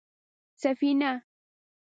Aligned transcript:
_سفينه؟ 0.61 1.11